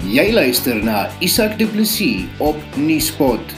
[0.00, 3.52] Jy luister na Isak Du Plessis op Nieuwspot.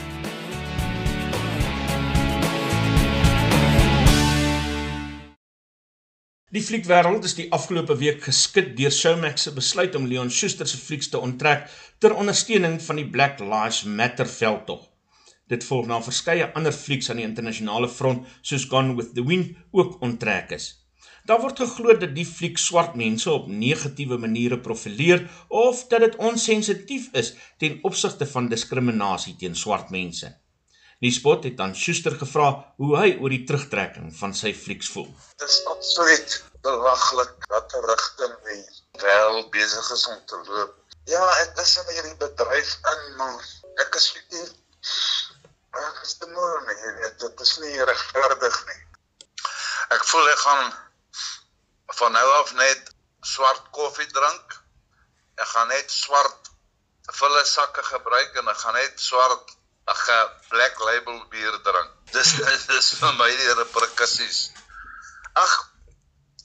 [6.50, 6.90] Die flieks
[7.22, 11.18] is die afgelope week geskit deur Showmax se besluit om Leon Schuster se flieks te
[11.18, 11.70] onttrek
[12.00, 14.90] ter ondersteuning van die Black Lives Matter veldtog.
[15.46, 19.54] Dit volg na verskeie ander flieks aan die internasionale front soos Gone with the Wind
[19.70, 20.81] ook onttrek is.
[21.24, 26.16] Daar word geglo dat die fliek swart mense op negatiewe maniere profileer of dat dit
[26.28, 30.32] onsensitief is ten opsigte van diskriminasie teen swart mense.
[31.02, 32.48] Nuuspot het aan Schuster gevra
[32.82, 35.08] hoe hy oor die terugtrekking van sy flieks voel.
[35.38, 36.36] Dit is absoluut
[36.66, 38.62] belaglik dat 'n rigting wie
[39.06, 40.76] wel besig is om te loop.
[41.14, 43.38] Ja, ek is in hierdie bedryf in, maar
[43.86, 44.46] ek is nie
[45.86, 47.10] ek is te moeg nie.
[47.18, 48.80] Dit is nie regverdig nie.
[49.96, 50.72] Ek voel ek gaan
[51.98, 52.92] van nou af net
[53.22, 54.56] swart koffie drink.
[55.40, 56.50] Ek gaan net swart
[57.18, 59.56] volle sakke gebruik en ek gaan net swart
[59.90, 60.02] ag
[60.48, 61.90] black label bier drink.
[62.14, 62.34] Dis
[62.72, 64.42] dis vir my die reperkusies.
[65.44, 65.54] Ag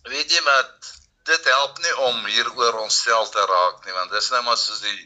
[0.08, 0.94] weet jy wat
[1.28, 4.82] dit help nie om hier oor onsself te raak nie want dis nou maar soos
[4.86, 5.00] die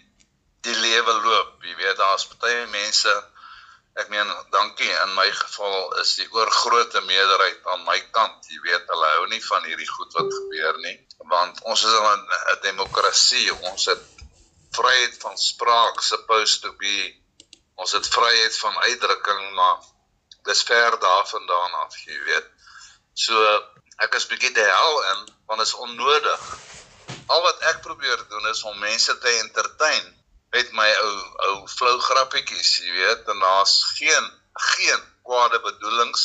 [0.61, 1.55] die lewe loop.
[1.65, 3.13] Jy weet daar's baie mense
[3.99, 4.91] Ek meen, dankie.
[5.03, 8.47] In my geval is die oorgrootste meerderheid aan my kant.
[8.47, 10.95] Jy weet, hulle hou nie van hierdie goed wat gebeur nie,
[11.33, 13.51] want ons is 'n demokrasie.
[13.71, 14.05] Ons het
[14.77, 17.11] vryheid van spraak supposed to be.
[17.75, 19.83] Ons het vryheid van uitdrukking, maar
[20.47, 22.47] dis ver daarvandaan af, jy weet.
[23.13, 23.35] So
[23.97, 26.41] ek is bietjie te hel in want dit is onnodig.
[27.27, 30.20] Al wat ek probeer doen is om mense te entertain
[30.51, 31.15] met my ou
[31.47, 36.23] ou flou grappietjies, jy weet, en daar's geen geen kwade bedoelings,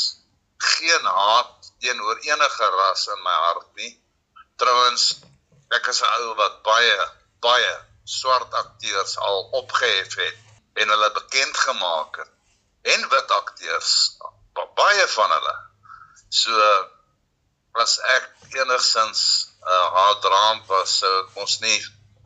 [0.57, 3.93] geen haat teenoor enige ras in my hart nie.
[4.57, 5.05] Trouwens,
[5.77, 6.97] ek is 'n ou wat baie
[7.47, 7.75] baie
[8.05, 10.39] swart akteurs al opgehef het
[10.83, 12.33] en hulle bekend gemaak het
[12.95, 13.93] en wit akteurs,
[14.75, 15.57] baie van hulle.
[16.29, 16.53] So
[17.83, 18.31] as ek
[18.63, 21.79] enigsins 'n uh, haatdraam was, sou ek mos nie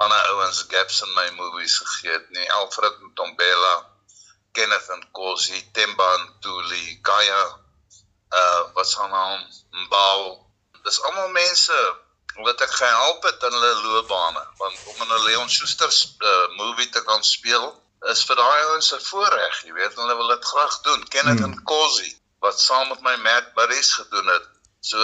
[0.05, 2.47] ander ouens gaps in my movies gegee het nie.
[2.59, 3.75] Alfred Ntombela,
[4.53, 7.43] Kenneth Nkosi, Temba Ntuli, Kaya
[8.41, 9.41] uh wat se naam
[9.85, 10.39] Mbao.
[10.85, 11.79] Dis almal mense
[12.47, 15.91] wat ek gehelp het in hulle loopbane want om in 'n Leon Schuster
[16.31, 17.67] uh, movie te kan speel
[18.13, 21.03] is vir daai ouens 'n voorreg, jy weet, hulle wil dit graag doen.
[21.15, 21.59] Kenneth hmm.
[21.59, 24.47] Nkosi wat saam met my Matt Burris gedoen het.
[24.81, 24.99] So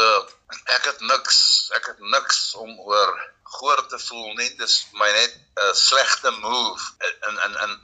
[0.73, 1.39] ek het niks,
[1.77, 3.11] ek het niks om oor
[3.57, 4.49] goor te voel nie.
[4.61, 6.83] Dis my net 'n uh, slegte move.
[7.29, 7.75] In in in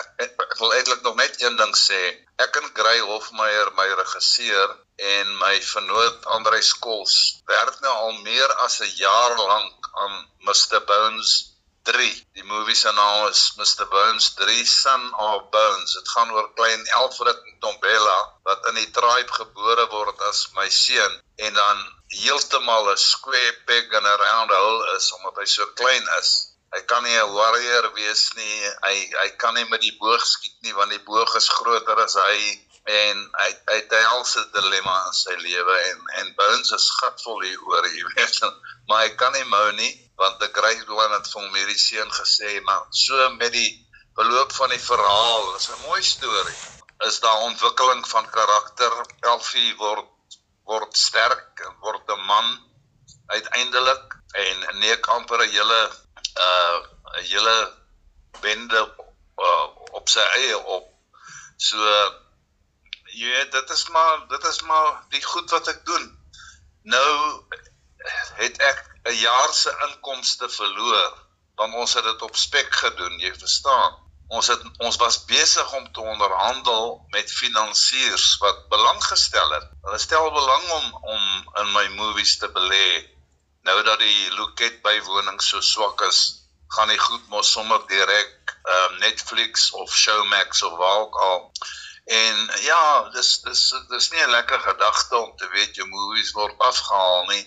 [0.00, 2.02] ek, ek, ek wil eintlik nog net een ding sê.
[2.44, 4.76] Ek en Grey Hofmeyer my regisseur
[5.14, 7.16] en my vernoot Andrei Skols
[7.46, 10.16] werk nou al meer as 'n jaar lank aan
[10.48, 11.36] Mr Bones
[11.88, 15.92] 3 die movie se naam is Mr Bones 3 Son of Bones.
[15.92, 21.14] Dit gaan oor klein Alfred Ntombela wat in die tribe gebore word as my seun
[21.46, 21.78] en dan
[22.22, 26.30] heeltemal 'n square peg in 'n round hole is omdat hy so klein is.
[26.74, 28.58] Hy kan nie 'n warrior wees nie.
[28.86, 32.14] Hy hy kan nie met die boog skiet nie want die boog is groter as
[32.14, 32.38] hy
[32.88, 37.42] en hy hy het 'n helse dilemma in sy lewe en en Bones is skatvol
[37.42, 38.40] hier oor, jy weet.
[38.88, 42.60] Maar hy kan nie mou nie want great one het vir hom hierdie seun gesê,
[42.68, 43.70] maar so met die
[44.18, 46.58] verloop van die verhaal, is 'n mooi storie.
[47.06, 48.92] Is daar ontwikkeling van karakter?
[49.20, 50.08] Elfie word
[50.68, 52.48] word sterk en word 'n man
[53.36, 55.80] uiteindelik en neek amper 'n hele
[56.46, 56.78] uh
[57.16, 57.56] 'n hele
[58.40, 58.82] bende
[59.46, 59.66] uh,
[59.98, 60.86] op sy eie op.
[61.56, 61.76] So
[63.18, 66.06] jy weet dit is maar dit is maar die goed wat ek doen.
[66.82, 67.12] Nou
[68.42, 71.26] het ek 'n jaar se inkomste verloor
[71.58, 75.86] want ons het dit op spek gedoen, jy verstaan ons het ons was besig om
[75.92, 79.70] te onderhandel met finansiers wat belang gestel het.
[79.86, 81.22] Hulle stel belang om om
[81.62, 82.90] in my movies te belê.
[83.68, 86.20] Nou dat die Loket bywoning so swak is,
[86.76, 91.52] gaan die goed mos sommer direk um, Netflix of Showmax of waar ook al.
[92.04, 96.58] En ja, dis dis dis nie 'n lekker gedagte om te weet jou movies word
[96.58, 97.44] afgehaal nie.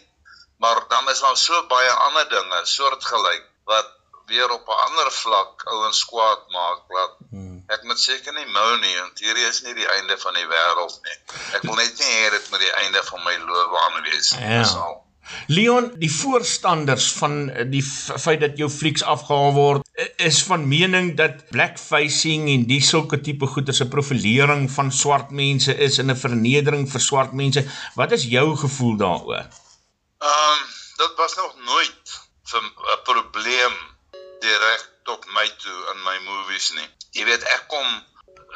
[0.58, 3.98] Maar dan is daar so baie ander dinge soortgelyk wat
[4.34, 7.60] weer op 'n ander vlak ouens kwaad maak laat hmm.
[7.76, 10.98] ek moet seker nie mou nie want hierdie is nie die einde van die wêreld
[11.08, 11.18] nie
[11.60, 14.64] ek wil net nie hê dit moet die einde van my loopbaan wees ja.
[14.76, 15.00] sal
[15.48, 17.36] Leon, die voorstanders van
[17.72, 23.22] die feit dat jou flieks afgehaal word, is van mening dat blackfacing en die sulke
[23.22, 27.64] tipe goeder se profilering van swart mense is in 'n vernedering vir swart mense.
[27.96, 29.46] Wat is jou gevoel daaroor?
[30.20, 30.60] Ehm, um,
[30.98, 32.20] dit was nog nooit
[32.54, 32.68] 'n
[33.04, 33.74] probleem
[34.46, 36.88] direk tot my toe in my movies nie.
[37.18, 37.88] Jy weet ek kom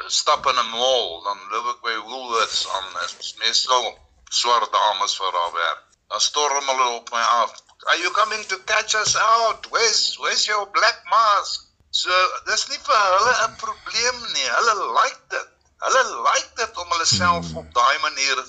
[0.08, 3.86] stap in 'n mall, dan loop ek by Woolworths aan, is meestal
[4.30, 5.82] swart dames vir daar werk.
[6.08, 7.52] Dan storm hulle op my af.
[7.86, 9.66] Are you coming to catch us out?
[9.70, 11.66] Where's where's your black mask?
[11.90, 12.10] So
[12.46, 14.48] dis nie vir hulle 'n probleem nie.
[14.58, 15.48] Hulle like dit.
[15.86, 18.42] Hulle like dit om hulle self op daai manier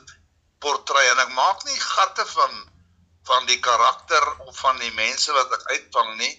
[0.60, 2.54] portrei en ek maak nie gatte van
[3.30, 6.34] van die karakter of van die mense wat ek uitvang nie.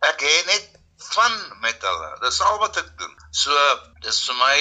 [0.00, 0.70] Ek het net
[1.14, 2.18] van met hulle.
[2.20, 3.16] Dis al wat ek doen.
[3.30, 3.54] So
[4.04, 4.56] dis vir my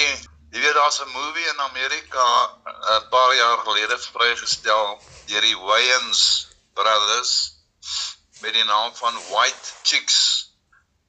[0.48, 2.26] Jy weet daar's 'n movie in Amerika
[2.66, 7.34] 'n paar jaar gelede vrygestel deur die Wayans Brothers
[8.42, 10.20] met die naam van White Chicks.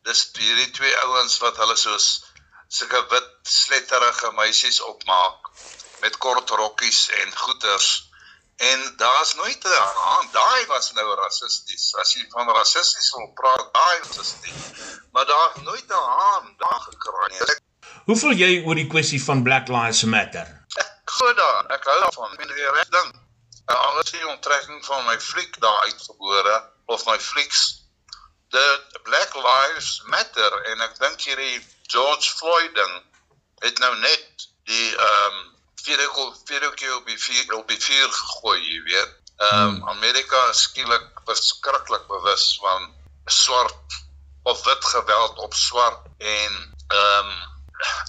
[0.03, 2.25] Dis hierdie twee ouens wat hulle soos
[2.69, 5.51] sulke wit sletterige meisies opmaak
[6.01, 8.08] met kort rokkies en goeters.
[8.59, 11.95] En daar's nooit 'n haan, daai was nou rassisties.
[11.95, 14.99] As jy van rassisties wil praat, daai was rassisties.
[15.13, 17.57] Maar daar's nooit 'n haan daar gekraai nie.
[18.05, 20.67] Hoe voel jy oor die kwessie van Black Lives Matter?
[21.05, 22.33] Glo daar, ek hou daarvan.
[22.33, 23.13] Ek bedoel reg ding.
[23.65, 27.79] Alles die onttrekking van my fliek daar uitgebore of my flieks
[28.51, 31.61] the Black Lives Matter en ek dink hierdie
[31.93, 32.95] George Floyd ding
[33.61, 35.47] het nou net die ehm um,
[35.89, 39.15] vierkel vierkel op die vier op die vier gegooi, jy weet.
[39.39, 39.89] Ehm um, hmm.
[39.95, 42.91] Amerika is skielik verskriklik bewus van
[43.31, 43.99] swart
[44.43, 46.59] of wit geweld op swart en
[46.89, 47.33] ehm um,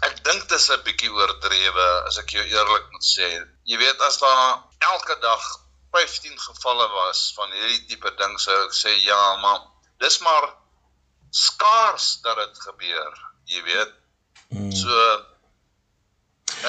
[0.08, 3.30] ek dink dit is 'n bietjie oordrewe as ek jou eerlik moet sê.
[3.64, 5.44] Jy weet as daar elke dag
[5.92, 9.60] 15 gevalle was van hierdie tipe ding sou ek sê ja, maar
[10.00, 10.54] dis maar
[11.30, 13.94] skaars dat dit gebeur, jy weet.
[14.50, 14.72] Mm.
[14.74, 15.02] So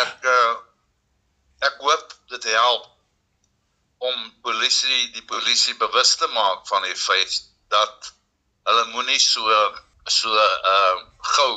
[0.05, 0.57] ek uh,
[1.69, 2.89] ek hoop dit help
[4.11, 4.17] om
[4.47, 7.41] polisie die polisie bewus te maak van die feit
[7.75, 8.13] dat
[8.69, 9.57] hulle moenie so
[10.09, 10.97] so uh
[11.35, 11.55] gou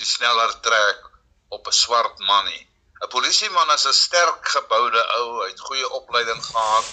[0.00, 1.10] die sneller trek
[1.56, 2.64] op 'n swart man nie.
[3.02, 6.86] 'n Polisieman is 'n sterk geboude ou, hy het goeie opleiding gehad.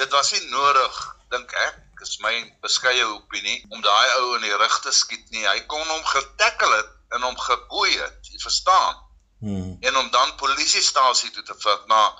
[0.00, 0.94] Dit was nie nodig,
[1.30, 2.34] dink ek, is my
[2.64, 5.46] beskeie opinie, om daai ou in die rug te skiet nie.
[5.46, 9.03] Hy kon hom getackle het en hom geboei het, jy verstaan?
[9.40, 9.76] Hmm.
[9.80, 12.12] En om dan polisiestasie toe te vat, maar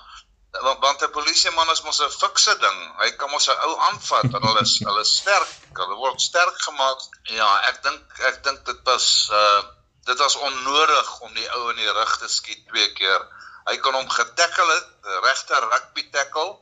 [0.61, 2.79] want, want 'n polisieman is mos 'n fikse ding.
[2.97, 6.61] Hy kan mos 'n ou aanvat en hulle is hulle is sterk, hulle word sterk
[6.67, 7.01] gemaak.
[7.23, 9.61] Ja, ek dink ek dink dit was uh
[10.05, 13.21] dit was onnodig om die ou in die rug te skiet twee keer.
[13.65, 14.89] Hy kon hom getackle het,
[15.23, 16.59] regte rugby tackle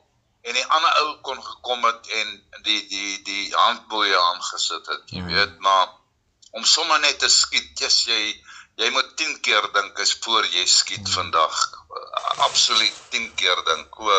[0.47, 2.31] en die ander ou kon gekom het en
[2.63, 5.35] die die die handboeie aangesit het, jy hmm.
[5.35, 5.91] weet, maar
[6.51, 8.21] om sommer net te skiet, jy's jy
[8.79, 11.15] jy moet 10 keer dink is voor jy skiet hmm.
[11.15, 11.59] vandag.
[12.47, 13.99] Absoluut 10 keer dink.
[13.99, 14.15] O,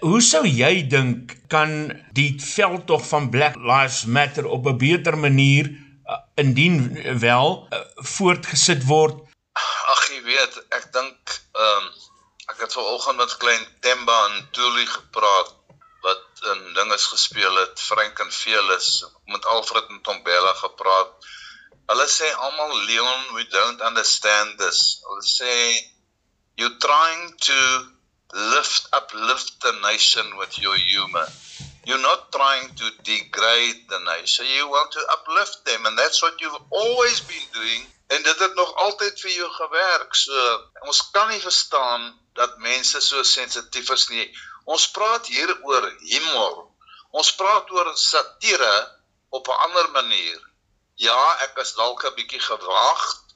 [0.00, 1.72] hoe sou jy dink kan
[2.18, 6.76] die veldtog van Black Lives Matter op 'n beter manier uh, indien
[7.18, 7.80] wel uh,
[8.16, 9.24] voortgesit word?
[9.94, 11.88] Ag jy weet, ek dink ehm um,
[12.48, 15.52] ek het vanoggend met klein Temba en Tuli gepraat
[16.00, 21.28] wat in dinge gespeel het, Frank en Felis met Alfred en Tombella gepraat.
[21.88, 25.00] Hulle sê almal Leon, we don't understand this.
[25.08, 25.54] Hulle sê
[26.56, 27.58] you trying to
[28.34, 31.26] lift up lift the nation with your humor.
[31.86, 34.44] You're not trying to degrade the nation.
[34.54, 37.86] You want to uplift them and that's what you've always been doing.
[38.08, 40.14] En dit het nog altyd vir jou gewerk.
[40.14, 40.34] So
[40.80, 44.28] ons kan nie verstaan dat mense so sensitief is nie.
[44.64, 46.66] Ons praat hier oor humor.
[47.16, 48.74] Ons praat oor satire
[49.30, 50.47] op 'n ander manier.
[50.98, 53.34] Ja, ek is dalk 'n bietjie gewaagd.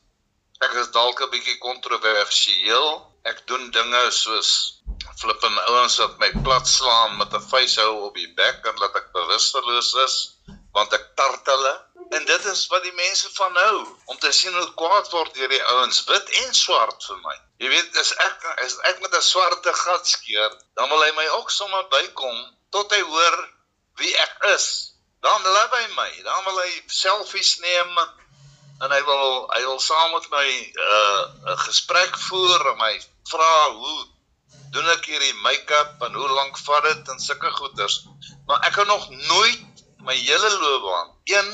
[0.66, 2.88] Ek is dalk 'n bietjie kontroversieel.
[3.22, 4.82] Ek doen dinge soos
[5.20, 9.12] flippin ouens wat my plat slaan met 'n vuishou op die bek en laat ek
[9.12, 10.16] bewusteloos is
[10.76, 11.74] want ek tart hulle
[12.16, 13.74] en dit is wat die mense van nou
[14.12, 17.72] om te sien hoe kwaad word deur die ouens wit en swart vir my jy
[17.74, 21.50] weet as ek as ek met 'n swarte gat skeer dan wil hy my ook
[21.50, 22.38] sommer bykom
[22.70, 23.38] tot hy hoor
[24.02, 24.68] wie ek is
[25.26, 27.98] dan love hy my dan wil hy selfies neem
[28.82, 32.94] en hy wil hy wil saam met my 'n uh, gesprek voer en my
[33.30, 34.00] vra hoe
[34.72, 37.98] doen ek hierdie make-up en hoe lank vat dit en sulke goeders.
[38.48, 41.50] Maar ek het nog nooit my hele loopbaan een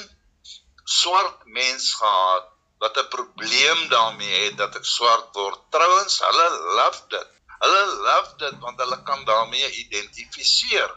[0.85, 2.47] swart mens gehad
[2.79, 5.59] wat 'n probleem daarmee het dat ek swart word.
[5.71, 6.49] Trouwens, hulle
[6.79, 7.29] love dit.
[7.59, 10.91] Hulle love dit want hulle kan daarmee identifiseer.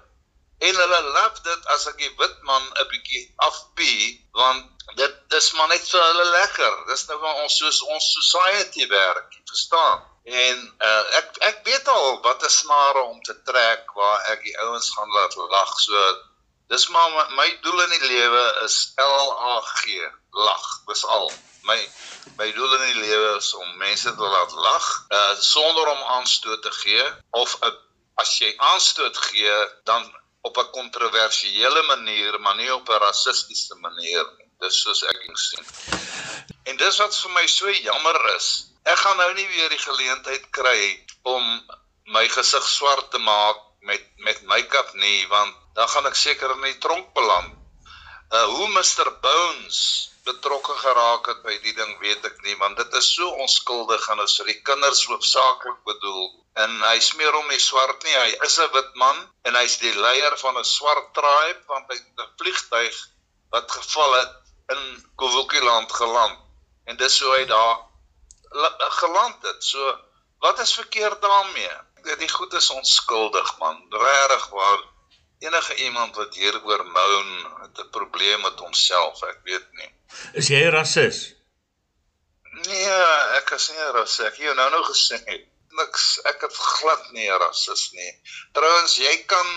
[0.67, 4.03] En hulle love dit as ek die wit man 'n bietjie afpie
[4.37, 4.67] want
[4.99, 6.75] dit dis maar net vir hulle lekker.
[6.89, 10.03] Dis nou waar ons soos ons society werk, verstaan?
[10.23, 14.57] En uh, ek ek weet al wat 'n snare om te trek waar ek die
[14.67, 15.73] ouens gaan laat lag.
[15.79, 16.15] So
[16.69, 19.85] dis maar my, doel in die lewe is LAG.
[20.31, 20.65] lag.
[20.87, 21.31] Dis al.
[21.63, 21.79] My
[22.37, 26.61] my doel in die lewe is om mense te laat lag uh sonder om aanstoot
[26.61, 27.77] te gee of 'n
[28.21, 29.53] as jy aanstoot gee
[29.89, 34.49] dan op 'n kontroversiële manier, maar nie op 'n rassistiese manier nie.
[34.59, 35.65] Dis soos ek sien.
[36.63, 38.67] En dis wat vir my so jammer is.
[38.83, 41.69] Ek gaan nou nie weer die geleentheid kry om
[42.05, 46.61] my gesig swart te maak met met make-up nie, want dan gaan ek seker in
[46.61, 47.55] die tronk beland.
[48.31, 52.97] Uh hoe Mr Bones betrokke geraak het by die ding weet ek nie want dit
[52.99, 56.27] is so onskuldig en is vir die kinders hoofsaaklik bedoel.
[56.63, 59.93] En hy smeer hom nie swart nie hy is 'n wit man en hy's die
[59.95, 63.01] leier van 'n swart tribe want hy het 'n vliegtyg
[63.55, 64.37] wat geval het
[64.75, 64.83] in
[65.15, 66.39] Kovukiland geland.
[66.85, 67.77] En dis hoe hy daar
[69.01, 69.63] geland het.
[69.63, 69.97] So
[70.39, 71.75] wat is verkeerd daarmee?
[72.17, 73.85] Die goed is onskuldig man.
[73.89, 74.90] Regtig waar
[75.41, 77.29] enige iemand wat hieroor moan
[77.61, 79.91] het 'n probleem met homself, ek weet nie.
[80.33, 81.19] Is jy 'n rasis?
[82.67, 82.91] Nee,
[83.39, 84.25] ek is nie 'n rasis.
[84.25, 85.17] Ek het nou nou gesê
[85.79, 86.05] niks.
[86.31, 88.13] Ek het glad nie 'n rasis nie.
[88.53, 89.47] Trouwens, jy kan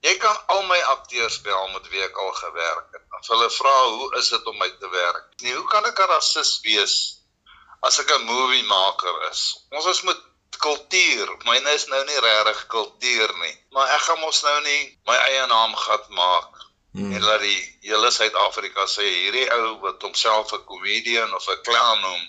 [0.00, 3.06] jy kan al my akteurs bel met wie ek al gewerk het.
[3.18, 5.26] As hulle vra hoe is dit om my te werk?
[5.42, 6.96] Nee, hoe kan ek 'n rasis wees
[7.80, 9.66] as ek 'n movie maker is?
[9.70, 10.20] Ons is met
[10.62, 11.30] kultuur.
[11.48, 15.46] Myne is nou nie regtig kultuur nie, maar ek gaan mos nou nie my eie
[15.50, 16.60] naam gat maak
[16.96, 17.14] hmm.
[17.16, 22.00] en laat die hele Suid-Afrika sê hierdie ou wat homself 'n comedian of 'n clown
[22.06, 22.22] noem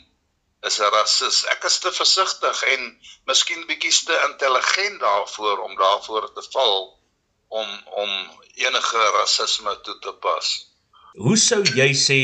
[0.69, 1.43] is 'n rasis.
[1.53, 2.89] Ek is te versigtig en
[3.29, 6.77] miskien bietjie te intelligent daarvoor om daarvoor te val
[7.47, 7.69] om
[8.03, 8.11] om
[8.65, 10.47] enige rasisme toe te pas.
[11.13, 12.21] Hoe sou jy sê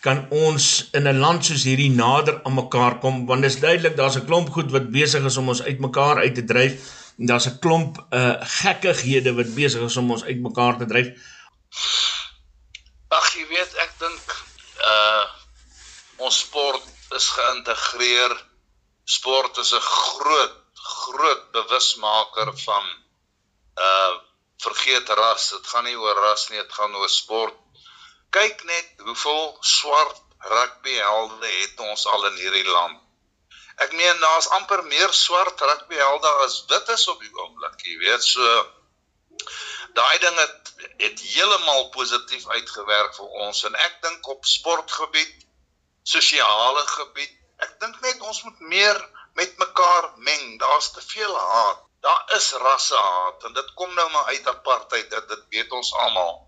[0.00, 3.96] kan ons in 'n land soos hierdie nader aan mekaar kom want dit is duidelik
[3.96, 6.74] daar's 'n klomp goed wat besig is om ons uitmekaar uit te dryf
[7.18, 11.08] en daar's 'n klomp uh gekkighede wat besig is om ons uitmekaar te dryf.
[13.08, 14.24] Ag jy weet ek dink
[14.92, 15.24] uh
[16.16, 16.84] ons sport
[17.16, 18.32] is geïntegreer.
[19.04, 20.56] Sport is 'n groot
[21.04, 22.84] groot bewusmaker van
[23.88, 24.14] uh
[24.64, 25.50] vergeet ras.
[25.50, 27.56] Dit gaan nie oor ras nie, dit gaan oor sport
[28.30, 33.02] kyk net hoeveel swart rugbyhelde het ons al in hierdie land.
[33.84, 38.24] Ek meen daar's amper meer swart rugbyhelde as wit is op die oomblik, jy weet,
[38.24, 38.44] so
[39.96, 45.44] daai ding het het heeltemal positief uitgewerk vir ons en ek dink op sportgebied,
[46.04, 49.00] sosiale gebied, ek dink net ons moet meer
[49.36, 50.58] met mekaar meng.
[50.60, 51.82] Daar's te veel haat.
[52.00, 56.45] Daar is rassehaat en dit kom nou maar uit apartheid, dit, dit weet ons almal.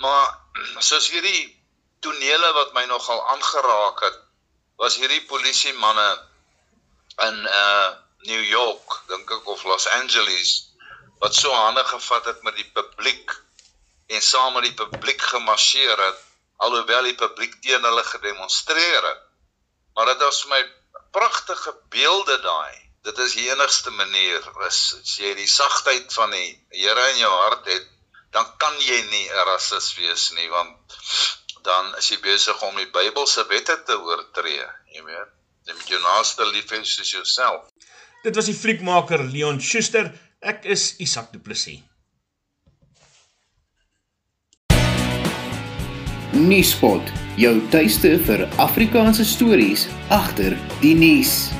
[0.00, 0.26] Maar
[0.88, 1.42] soos hierdie
[2.04, 4.20] tonele wat my nogal aangeraak het,
[4.80, 6.08] was hierdie polisie manne
[7.28, 7.90] in uh
[8.28, 10.50] New York, dink ek of Los Angeles
[11.20, 13.32] wat so hande gevat het met die publiek
[14.12, 16.20] en saam met die publiek gemarseer het
[16.64, 19.22] alhoewel die publiek teen hulle gedemonstreer het.
[19.96, 20.60] Maar dit was my
[21.16, 22.76] pragtige beelde daai.
[23.08, 26.50] Dit is die enigste manier is as jy die sagtheid van die
[26.82, 27.88] Here in jou hart het
[28.34, 30.76] dan kan jy nie 'n rasis wees nie want
[31.62, 35.30] dan is jy besig om die Bybelse wette te oortree, jy weet.
[35.66, 37.68] Jy moet jou naaste lief hê soos jouself.
[38.24, 40.12] Dit was die fliekmaker Leon Schuster.
[40.40, 41.84] Ek is Isak Du Plessis.
[46.32, 51.59] Nuuspot, jou tuiste vir Afrikaanse stories agter die nuus.